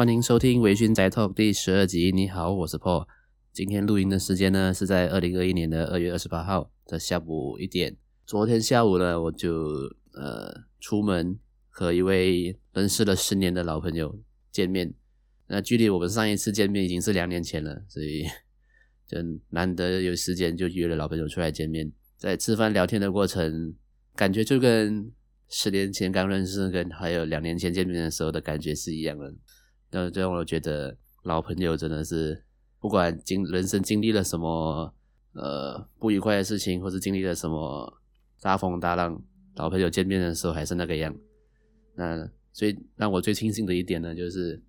[0.00, 2.10] 欢迎收听《微醺宅 Talk》第十二集。
[2.10, 3.06] 你好，我是 Paul。
[3.52, 7.94] 今天录音的时间呢是在二零二一年的二月二十八号的下午一点。
[8.24, 9.52] 昨天下午呢，我就
[10.14, 11.38] 呃出门
[11.68, 14.18] 和一位认识了十年的老朋友
[14.50, 14.94] 见面。
[15.48, 18.24] 那距离我们上一次见面已经是两年前了，所以
[19.06, 19.18] 就
[19.50, 21.92] 难得有时间就约了老朋友出来见面。
[22.16, 23.74] 在吃饭聊天的过程，
[24.16, 25.12] 感觉就跟
[25.50, 29.34] 十年前刚认识跟还有两年前见面的时候的感觉是一样的。
[29.90, 32.44] 那这让我觉得老朋友真的是。
[32.82, 34.94] 不管经人生经历了什么，
[35.34, 38.00] 呃，不愉快的事情，或是经历了什么
[38.40, 39.22] 大风大浪，
[39.56, 41.14] 老朋友见面的时候还是那个样。
[41.94, 44.62] 那所以让我最庆幸的一点呢，就是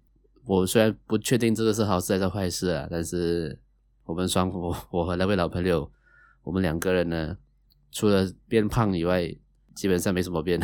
[0.44, 3.58] 我虽然不确定这个是好事还是坏事啊，但是
[4.04, 5.90] 我们双我我和那位老朋友，
[6.44, 7.38] 我们两个人呢，
[7.94, 9.34] 除了变胖以外，
[9.74, 10.60] 基本上没什么变。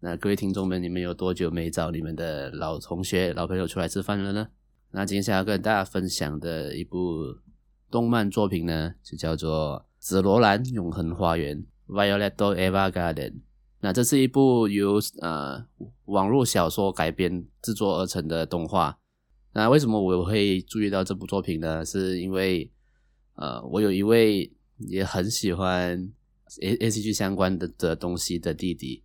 [0.00, 4.48] 那各位听众们，你们有多久没找你们的老同学、老朋友出来吃饭了呢？
[4.90, 7.34] 那今天想要跟大家分享的一部
[7.90, 13.40] 动漫作品呢，就叫做《紫罗兰永恒花园》（Violet Evergarden）。
[13.80, 15.66] 那这是一部由呃
[16.04, 18.98] 网络小说改编制作而成的动画。
[19.54, 21.84] 那为什么我会注意到这部作品呢？
[21.84, 22.70] 是因为
[23.36, 26.12] 呃，我有一位也很喜欢
[26.60, 29.02] A A C G 相关的的东西的弟弟。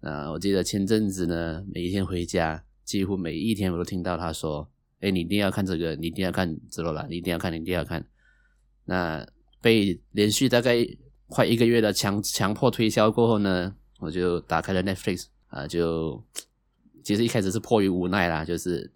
[0.00, 4.70] 那我记得前阵子呢，每一天回家，几乎每一天我都听到他说。
[5.02, 8.06] 哎，你一定要看这个，你一定要看《紫罗兰》，你一定要看，你一定要看。
[8.84, 9.26] 那
[9.62, 10.76] 被连续大概
[11.26, 16.22] 快一个月的强强迫推销过后呢，我就打开了 Netflix 啊，就
[17.02, 18.92] 其实一开始是迫于无奈啦，就是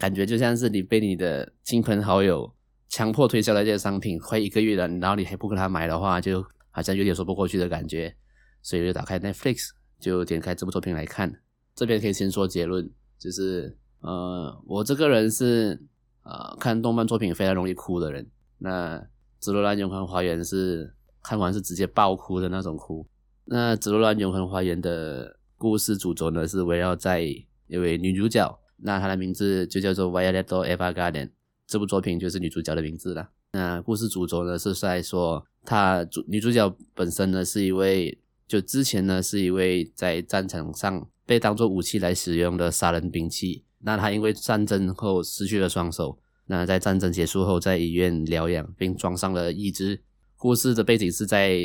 [0.00, 2.50] 感觉就像是你被你的亲朋好友
[2.88, 8.16] 强迫推销了这个商品，快一个月了，然后你还不跟他买的话，就好像有点说不过去的感觉，
[8.62, 9.68] 所以就打开 Netflix，
[10.02, 11.40] 就点开这部作品来看。
[11.74, 13.78] 这边可以先说结论，就是。
[14.04, 15.80] 呃，我这个人是
[16.24, 18.28] 呃看动漫作品非常容易哭的人。
[18.58, 18.98] 那
[19.38, 20.92] 《紫罗兰永恒花园》是
[21.22, 23.06] 看完是直接爆哭的那种哭。
[23.44, 31.30] 那《紫罗兰永恒花园》的故事主轴呢，是围绕在一位女主角，那她的名字就叫做 Violet Evergarden。
[31.68, 33.30] 这部作品就是女主角的名字了。
[33.52, 43.64] 那故事主轴呢是在说，她主女主角本身呢是一位，就之前呢是一位在战场上被当作武器来使用的杀人兵器。
[43.80, 50.00] 那他因为战争后失去了双手，那在战争结束后在医院疗养，并装上了义肢。
[50.36, 51.58] 故事的背景是在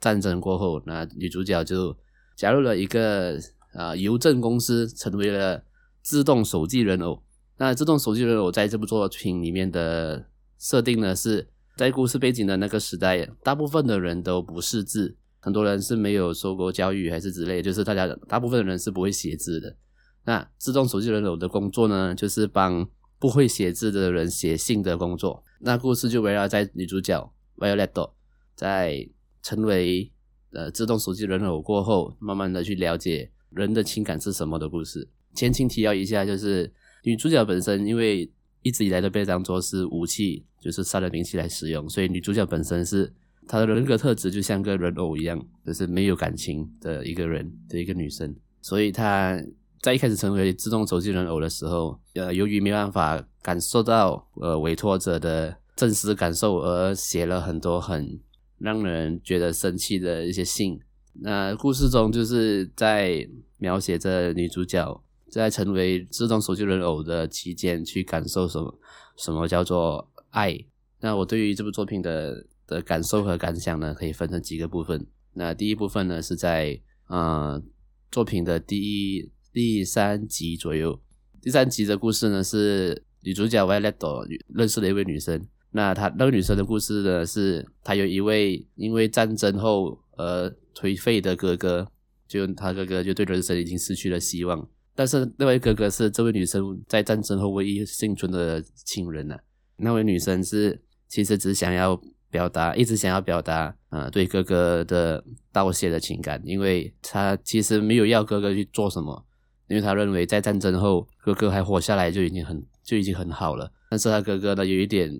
[0.00, 1.96] 战争过后，那女主角就
[2.36, 3.38] 加入了一个
[3.72, 5.64] 啊邮政公司，成为了
[6.02, 7.22] 自动手记人偶。
[7.58, 10.26] 那自动手记人偶在这部作品里面的
[10.58, 19.76] 设定呢，是在故事背景的那个时代，大部分的人都不识字，很多人是没有受过教育还是之类，就是大家大部分的人是不会写字的。
[20.24, 22.84] 那自动手机人偶的工作呢，就是帮
[23.20, 25.44] 不会写字的人写信的工作。
[25.60, 28.10] 那故事就围绕在女主角 Violet
[28.56, 29.08] 在
[29.40, 30.10] 成为
[30.50, 35.08] 呃自动手机人偶过后，慢慢的去了解人的情感是什么的故事。
[35.32, 36.72] 前情提要一下，就是
[37.04, 38.28] 女主角本身因为
[38.62, 43.14] 一直以来都被当作是武器，就是杀人兵器来使用，所以女主角本身是
[43.46, 49.42] 她的人格特质就像个人偶一样，就是没有感情的一个人的一个女生，所以她。
[49.82, 58.18] 在一开始成为自动手机人偶的时候，呃，由于没办法感受到呃委托者的真实感受，而写了很多很
[58.58, 60.80] 让人觉得生气的一些信。
[61.12, 68.76] 那故事中就是在描写着女主角在成为自动手机人偶的期间，去感受什么
[69.16, 70.58] 什么叫做爱。
[71.00, 75.06] 那我对于这部作品的的感受和感想呢，可以分成几个部分。
[75.34, 77.62] 那第一部分呢，是在呃
[78.10, 79.30] 作品的第一。
[79.52, 81.00] 第三集左右，
[81.40, 85.42] 第三集的故事呢，是女主角 Violet 认识了一位女生。
[85.70, 91.90] 那她那个女生的故事呢，是她有一位因为战争后而颓废的哥哥，
[92.28, 94.68] 就她哥哥就对人生已经失去了希望。
[94.94, 99.40] 但是那位哥哥是这位女生在战争后唯一幸存的亲人啊。
[99.78, 100.78] 那位女生是
[101.08, 101.98] 其实只想要
[102.30, 109.24] 表达，一直想要表达呃对哥哥的道谢的情感，因为他其实没有要哥哥去做什么。
[109.68, 115.10] 因为他认为在战争后哥哥还活下来就已经很就已经很好了，但是他哥哥呢有一点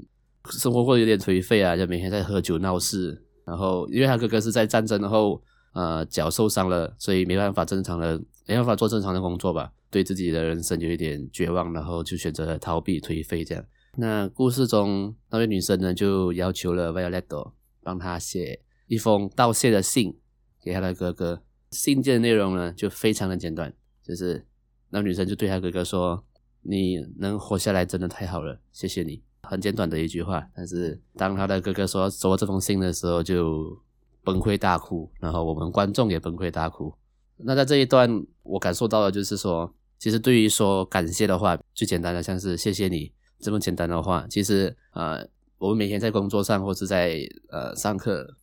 [0.53, 3.21] 生活过得有点颓废啊，就每天在喝酒闹事。
[3.45, 5.43] 然后因为他哥哥是在战争后
[5.73, 8.17] 呃脚受伤了，所以没办法正常的
[8.47, 13.65] 没办法做正常的工作吧，对自己的人生有一点绝望，然后就选择了逃避颓废这样。
[13.99, 17.53] 那故事中那位女生呢就要求了 Violet
[17.83, 20.19] 帮她写一封道谢的信
[20.63, 23.75] 给她的哥哥，信件的内容呢就非常的简短。
[24.03, 24.47] 就是
[24.91, 26.25] 那女生就对她哥哥说
[26.63, 33.81] ：“你能活下来真的太好了，谢谢你。”很简短的一句话，但是当他的哥哥说收到这封信的时候，就
[34.25, 36.93] 崩溃大哭，然后我们观众也崩溃大哭。
[37.37, 45.27] 那在这一段，我感受到的就是说，其实对于说感谢的话，最简单的像是谢谢你这么简单的话，其实呃，
[45.59, 48.37] 我们每天在工作上或是在呃上课，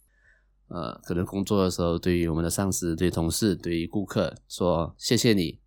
[0.68, 5.60] 呃，可能工作的时候，对于我们的上司、对同事、对于顾客说谢谢你，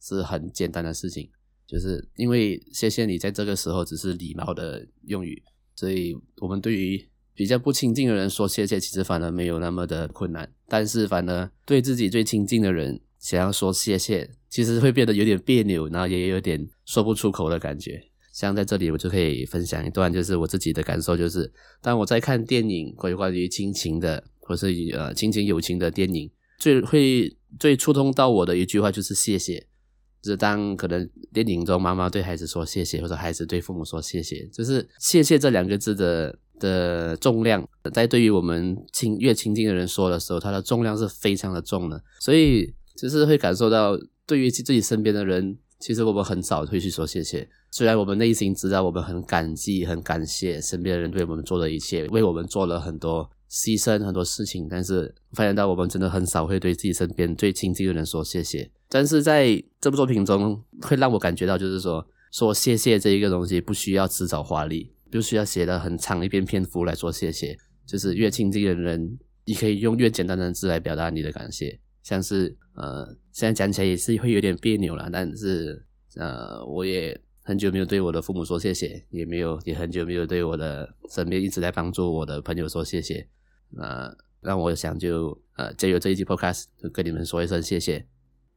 [0.00, 1.30] 是很简单的事情，
[1.66, 5.42] 就是因为谢谢你在这个时候只是礼貌的用语，
[5.74, 10.50] 所以我们对于比较不亲近的人说谢谢，其实反而没有那么的困难。
[10.68, 18.10] 但是反而对自己最亲近的人想要说谢谢，其实会变得有点别扭，然后也有点说不出口的感觉。
[18.34, 21.50] 像在这里，我就可以分享一段，就是我自己的感受，就是
[21.80, 26.28] 当我在看电影关于关于亲情的，或是呃亲情友情的电影，
[26.58, 29.68] 最会最触动到我的一句话就是谢谢。
[30.20, 42.02] 就是当可能电影中妈妈对孩子说谢谢，或者孩子对父母说谢谢，就是谢谢这两个字的的重量，在对于我们亲越亲近的人说的时候，它的重量是非常的重的。
[42.20, 47.46] 所以就是会感受到，对于自己身边的人，其实我们很少会去说谢谢。
[47.70, 58.70] 虽然我们内心知道我们很感激、很感谢身边的人对我们做的一切，为我们做了很多牺牲、很多事情，但是发现到我们真的很少会对自己身边最亲近的人说谢谢。
[58.88, 67.54] 但是在这部作品中，会让我感觉到，就是说，说谢谢这一个东西，不需要辞藻华丽，不需要写的很长一篇篇幅来说谢谢，
[67.84, 71.78] 就是越亲近的人，你可以用越简单的字来表达你的感谢。
[72.02, 75.84] 像是呃，现在讲起来也是会有点别扭了，但是
[76.16, 83.28] 呃，我也很久没有对我的父母说谢谢，也没有，也很久没有对我的身边一直在帮助我的朋友说谢谢。
[83.76, 88.06] 呃，让我想就呃，借由这一集 Podcast 跟你们说一声谢谢。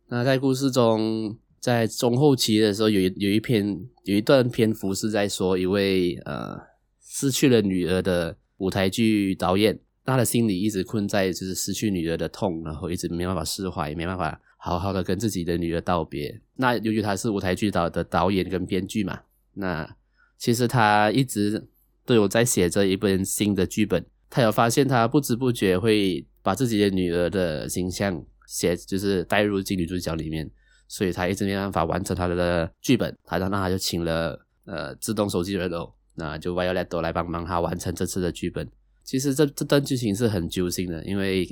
[0.07, 6.57] 那在故事中，在中后期的时候，有有一篇有一段篇幅是在说一位呃
[7.01, 16.41] 失去了女儿的舞台剧导演，他的心里一直困在就是失去女儿的痛，然后一直没办法释怀，也没办法好好的跟自己的女儿道别。
[16.55, 19.19] 那由于他是舞台剧导的导演跟编剧嘛，
[19.53, 19.95] 那
[20.37, 21.67] 其实他一直
[22.05, 24.05] 都有在写着一本新的剧本。
[24.29, 28.25] 他有发现，他不知不觉会把自己的女儿的形象。
[28.47, 30.49] 写就是带入进女主角里面，
[30.87, 38.65] 所以他一直没办法完成他的剧本，他那他就请了呃自动手机人偶，那就 Violet 来帮忙他完成这次的剧本。
[39.07, 41.47] 其实这这段剧情是很揪心的，因为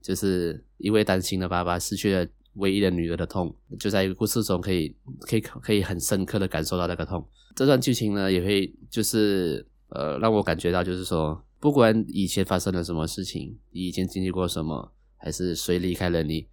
[0.00, 7.28] 就是一位单亲的爸爸失去了唯一的女儿的痛，就在一个故事中可以可以可以很深刻的感受到那个痛。
[7.56, 14.92] 这段剧情呢也会就是呃让我感觉到就是说，不管以前发生了什么事情，你以前经历过什么。
[15.24, 16.48] 还是谁离开了你？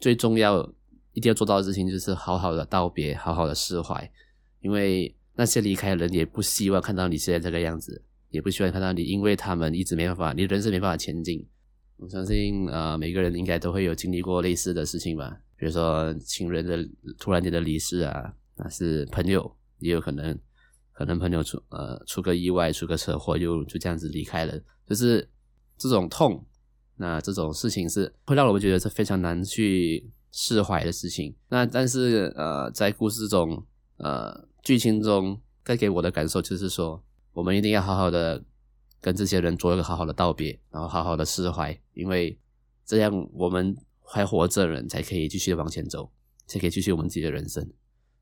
[0.00, 0.62] 最重要
[1.12, 4.08] 一定要做到的事情就是好好的道别，好好的释怀。
[4.60, 8.04] 因为那些离开的人也不希望看到你现在这个样子，
[8.36, 11.42] 也不希望看到你因为他们一直没办法，你人生没办法前进。
[11.96, 16.86] 我相信呃，每个人应该都会有经历过类似的事情吧，比如说亲人的
[17.18, 20.38] 突然间的离世啊，那是朋友也有可能，
[20.92, 25.26] 可能朋友出呃出个意外，出个车祸，又就这样子离开了，就是
[25.78, 26.44] 这种痛。
[26.98, 31.34] 那这种事情是会让我们觉得是非常难去释怀的事情。
[31.48, 33.64] 那但是呃，在故事中，
[33.96, 37.02] 呃，剧情中带给我的感受就是说，
[37.36, 38.42] 我们一定要好好的
[38.98, 42.38] 跟这些人做一个好好的道别，然后好好的释怀，因为
[42.86, 46.10] 这样我们还活着的人才可以继续往前走，
[46.46, 47.70] 才可以继续我们自己的人生。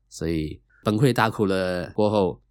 [0.09, 2.41] 所以崩溃大哭了过后，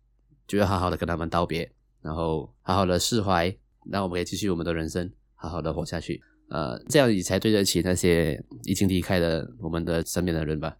[0.46, 3.54] 就要好好的跟他们道别，然后好好的释怀，
[3.90, 5.12] 让我们可以继续我们的人生。
[5.34, 10.78] 好好的活下去，呃，这样你才对得起那些已经离开了我们的身边的人吧。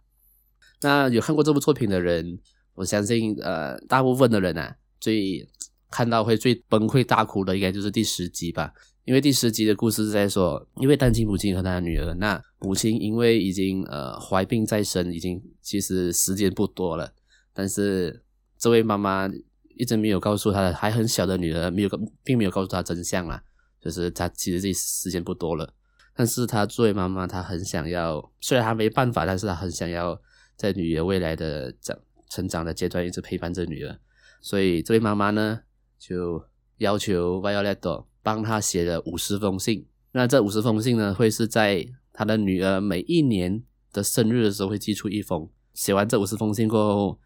[0.81, 2.39] 那有看过这部作品的人，
[2.73, 5.47] 我相信，呃，大部分的人啊，最
[5.89, 8.73] 看到会最崩溃大哭的，应该就是第十集吧。
[9.03, 17.13] 因为第十集的故事是在说，一位单亲母亲和她的女儿，那母亲因为已经呃怀病在身，已经其实时间不多了，
[17.53, 18.23] 但是
[18.57, 19.29] 这位妈妈
[19.77, 21.89] 一直没有告诉她的还很小的女儿，没有
[22.23, 23.43] 并没有告诉她真相啦。
[23.79, 25.71] 就是她其实自己时间不多了，
[26.15, 30.19] 但是她作为妈妈，她很想要，虽然她没办法，但是她很想要
[30.55, 31.95] 在女儿未来的长
[32.27, 33.99] 成长的阶段一直陪伴着女儿，
[34.41, 35.59] 所以这位妈妈呢
[35.97, 36.43] 就
[36.77, 47.19] 要求 Violet 帮他写了五十封信，那这五十封信呢会是在他的女儿每一年的生日的时候会寄出一封，写完这五十封信过后，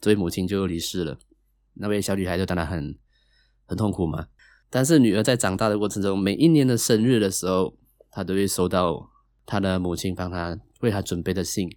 [0.00, 1.18] 这位母亲就离世了，
[1.74, 2.96] 那位小女孩就当然很
[3.66, 4.28] 很痛苦嘛。
[4.68, 7.76] 但是女儿在长大的过程中，每一年的生日的时候，
[8.10, 9.10] 她都会收到
[9.44, 11.70] 她的母亲帮她为她准备的信，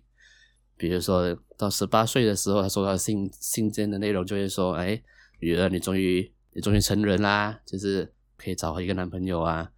[0.75, 5.01] 比如说到十八岁的时候，他收到信信件的内容就会说：“哎，
[5.39, 9.69] 女儿，你终于也终于成人啦，就是可以找一个男朋友啊。”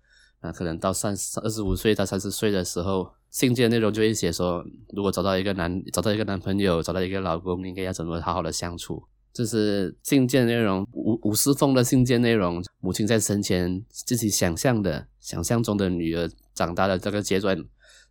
[0.44, 17.58] 那可能到三二十五岁到三十岁的时候，信件内容就会写说：“如果找到一个男找到一个男朋友，找到一个老公，应该要怎么好好的相处。”就是信件内容五五十封的信件内容，母亲在生前自己想象的想象中的女儿长大的这个阶段，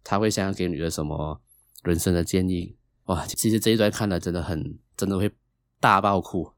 [0.04, 1.40] 她会想要给女儿什么
[1.82, 2.76] 人生的建议？
[3.06, 5.30] 哇，其实这一段看了真的很，真的会
[5.80, 6.50] 大爆哭，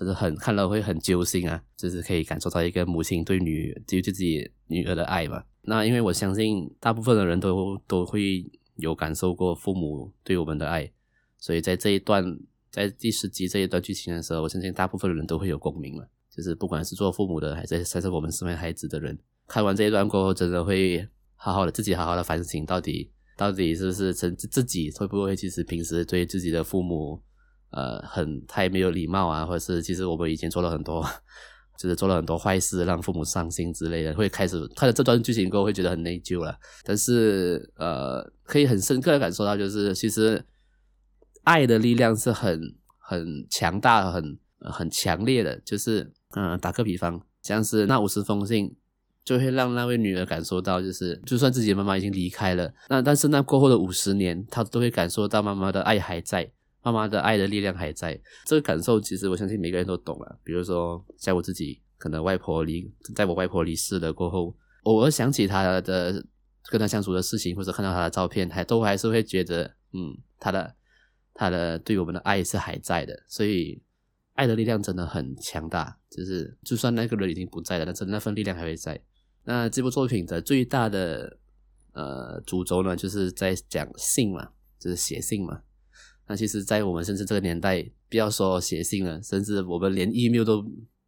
[0.00, 1.62] 就是很看了会很揪心啊！
[1.76, 5.44] 就是可以感受到一个母亲对女对自己女儿的爱嘛。
[5.62, 8.44] 那因为我相信大部分的人都都会
[8.76, 10.90] 有感受过父母对我们的爱，
[11.38, 12.36] 所以在这一段。
[12.72, 16.08] 在第十集这一段剧情的时候，我相信大部分的人都会有共鸣了。
[16.30, 21.04] 就是不管是做父母的，还是还是我们身为孩子的人，看完这一段过后，真的会
[21.34, 27.20] 好好的自己好好的反省，到底到底是不是自自己会不会其实平时对自己的父母，
[27.70, 31.04] 呃，很太没有礼貌啊，或者是其实我们以前做了很多，
[31.78, 36.56] 就是做了很多坏事，让父母伤心之类的，会开始看了这段剧情过后会觉得很内疚了。
[36.84, 40.44] 但是呃，可以很深刻的感受到，就是其实。
[41.42, 42.60] 爱的力量是很
[42.98, 45.58] 很强大、很很强烈的。
[45.60, 48.76] 就是，嗯、打个比方，像是那五十封信，
[49.24, 58.20] 就会让那位女儿感受到，就是就算自己的妈妈已经离开了，那但是那过后的五十年，她都会感受到妈妈的爱还在，妈妈的爱的力量还在。
[58.46, 60.38] 这个感受，其实我相信每个人都懂了。
[60.42, 66.24] 比如说，像我自己，可能外婆离，在我外婆离世了过后，偶尔想起她的
[66.64, 70.74] 跟她相处的事情，或者看到她的照片，还都还是会觉得，嗯，她的。
[71.32, 73.80] 他的对我们的爱是还在的，所以
[74.34, 75.96] 爱的力量真的很强大。
[76.10, 79.00] 就是就算那个人已经不在了，但是那份力量还会在。
[79.44, 81.38] 那这部作品的最大的
[81.92, 85.62] 呃主轴呢，就是在讲信嘛，就是写信嘛。
[86.30, 90.64] 那其实，在我们甚至这个年代，不要说写信了，甚至我们连 email 都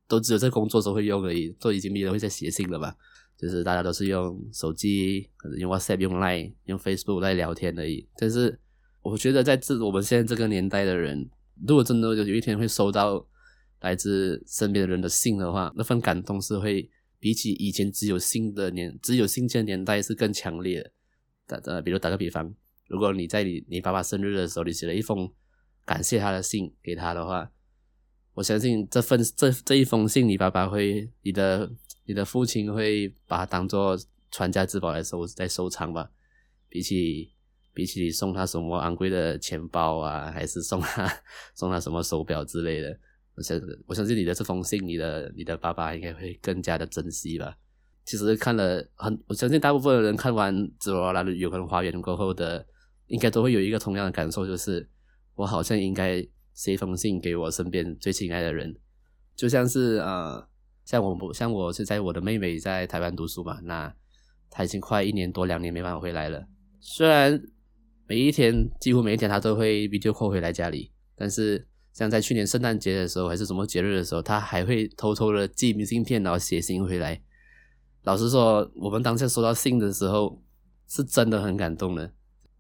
[0.08, 2.92] 都只有在工作时候会用而已，都已经没人会再写信了吧？
[3.38, 8.04] 就是大家都是用手机，可能用 WhatsApp、用 Line、用 Facebook 来聊天而已。
[8.16, 8.58] 但是
[9.00, 11.30] 我觉得在这我们现在这个年代的人，
[11.68, 13.24] 如果真的有一天会收到
[13.82, 20.90] 来自身边的人的信的话，那份感动是会比起以前只有信的年只有信件年代是更强烈的。
[21.46, 22.52] 打呃，比如打个比方，
[22.92, 25.28] 如果你在你你爸爸生日的时候，你写了一封
[25.84, 27.50] 感谢他的信给他的话，
[28.34, 31.72] 我相信这份这这一封信，你爸爸会，你的
[32.04, 33.99] 你的父亲会把它当做
[34.30, 36.11] 传家之宝来收在收藏吧，
[36.68, 37.32] 比起。
[37.75, 41.11] 比起送他什么昂贵的钱包啊，还是送他
[41.56, 42.94] 送他什么手表之类的，
[43.34, 47.56] 我相我相信你的这封信，你的你的爸爸应该会更加的珍惜吧。
[48.04, 52.66] 其实看了很，我相信大部分的人看完《紫罗兰的永恒花园》过后的，
[53.06, 54.88] 应该都会有一个同样的感受，就是
[55.35, 58.76] 我好像应该写一封信给我身边最亲爱的人，
[59.35, 60.49] 就像是呃，
[60.85, 63.94] 像我不像我是在我的妹妹在台湾读书嘛，那
[64.50, 66.47] 她已经快一年多两年没办法回来了，
[66.80, 67.42] 虽然。
[68.09, 70.90] 每一天，几乎每一天，他都会 Via 回来家里。
[71.14, 77.23] 但是，像在去年圣诞节的时候，还是什么节日的时候，他还会偷偷的寄明信片，然后写信回来。
[78.02, 80.42] 老实说，我们当下收到信的时候，
[80.88, 82.12] 是真的很感动的。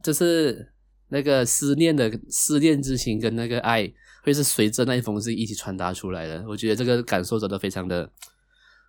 [0.02, 0.72] 就是
[1.08, 3.92] 那个思念的思念之情跟那个爱，
[4.24, 6.44] 会是随着那一封信一起传达出来的。
[6.48, 8.10] 我觉得这个感受真的非常的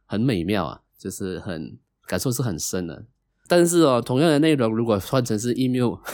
[0.05, 1.77] 很美妙啊，就是很
[2.07, 3.05] 感受是很深的。
[3.47, 5.95] 但是哦，同样的内容，如果换成是 email。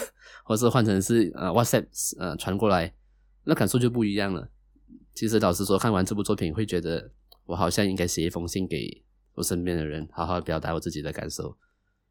[0.42, 1.86] 或是换成是呃 WhatsApp
[2.18, 2.92] 呃传过来，
[3.44, 4.48] 那感受就不一样了。
[5.14, 7.12] 其实老实说，看完这部作品会觉得，
[7.46, 9.04] 我好像应该写一封信给
[9.34, 11.56] 我身边的人，好好表达我自己的感受。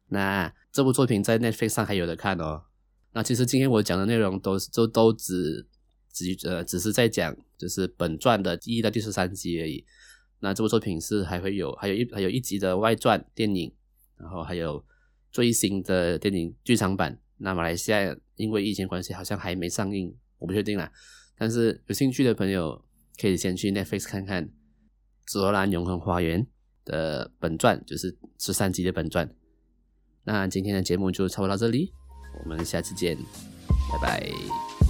[0.08, 2.62] 那这部作品在 Netflix 上还有的看哦。
[3.12, 5.66] 那其实今天我讲的内容都是都都只
[6.12, 9.84] 只呃只是在讲就是本传的第一到第十三集而已。
[10.40, 13.72] 那这部作品是还会有还有一还有一集的外传电影，
[14.16, 14.84] 然后还有
[15.30, 17.20] 最新的电影剧场版。
[17.38, 20.90] 那马来西亚因为疫情关系，好像还没上映，我不确定啦。
[21.36, 22.84] 但是有兴趣的朋友
[23.20, 24.46] 可以先去 Netflix 看看
[25.26, 26.42] 《紫罗兰永恒花园》
[26.84, 29.34] 的本传，就是十三集的本传。
[30.24, 31.92] 那今天的节目就差不多到这里，
[32.42, 33.16] 我们下次见，
[33.90, 34.89] 拜拜。